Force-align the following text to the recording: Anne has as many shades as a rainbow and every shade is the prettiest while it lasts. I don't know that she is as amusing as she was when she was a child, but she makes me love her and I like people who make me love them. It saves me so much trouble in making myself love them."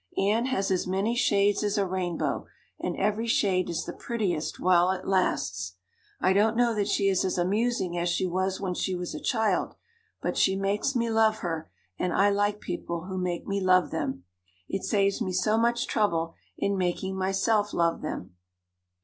Anne 0.17 0.47
has 0.47 0.71
as 0.71 0.87
many 0.87 1.15
shades 1.15 1.63
as 1.63 1.77
a 1.77 1.85
rainbow 1.85 2.47
and 2.79 2.97
every 2.97 3.27
shade 3.27 3.69
is 3.69 3.85
the 3.85 3.93
prettiest 3.93 4.59
while 4.59 4.89
it 4.89 5.05
lasts. 5.05 5.75
I 6.19 6.33
don't 6.33 6.57
know 6.57 6.73
that 6.73 6.87
she 6.87 7.07
is 7.07 7.23
as 7.23 7.37
amusing 7.37 7.95
as 7.99 8.09
she 8.09 8.25
was 8.25 8.59
when 8.59 8.73
she 8.73 8.95
was 8.95 9.13
a 9.13 9.19
child, 9.21 9.75
but 10.19 10.35
she 10.37 10.55
makes 10.55 10.95
me 10.95 11.11
love 11.11 11.41
her 11.45 11.69
and 11.99 12.13
I 12.13 12.31
like 12.31 12.61
people 12.61 13.03
who 13.03 13.19
make 13.19 13.45
me 13.45 13.61
love 13.61 13.91
them. 13.91 14.23
It 14.67 14.83
saves 14.83 15.21
me 15.21 15.31
so 15.33 15.55
much 15.55 15.85
trouble 15.85 16.33
in 16.57 16.79
making 16.79 17.15
myself 17.15 17.71
love 17.71 18.01
them." 18.01 18.33